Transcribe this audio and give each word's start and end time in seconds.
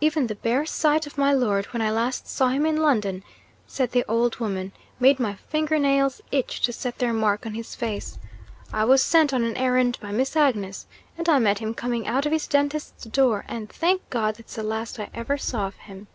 'Even 0.00 0.26
the 0.26 0.34
bare 0.34 0.66
sight 0.66 1.06
of 1.06 1.16
my 1.16 1.32
lord, 1.32 1.66
when 1.66 1.80
I 1.80 1.92
last 1.92 2.26
saw 2.26 2.48
him 2.48 2.66
in 2.66 2.78
London,' 2.78 3.22
said 3.68 3.92
the 3.92 4.04
old 4.08 4.38
woman, 4.40 4.72
'made 4.98 5.20
my 5.20 5.36
finger 5.48 5.78
nails 5.78 6.20
itch 6.32 6.60
to 6.62 6.72
set 6.72 6.98
their 6.98 7.12
mark 7.12 7.46
on 7.46 7.54
his 7.54 7.76
face. 7.76 8.18
I 8.72 8.84
was 8.84 9.00
sent 9.00 9.32
on 9.32 9.44
an 9.44 9.56
errand 9.56 9.96
by 10.02 10.10
Miss 10.10 10.34
Agnes; 10.34 10.88
and 11.16 11.28
I 11.28 11.38
met 11.38 11.60
him 11.60 11.72
coming 11.72 12.08
out 12.08 12.26
of 12.26 12.32
his 12.32 12.48
dentist's 12.48 13.04
door 13.04 13.44
and, 13.46 13.68
thank 13.70 14.00
God, 14.10 14.34
that's 14.34 14.56
the 14.56 14.64
last 14.64 14.98
I 14.98 15.08
ever 15.14 15.38
saw 15.38 15.68
of 15.68 15.76
him!' 15.76 16.08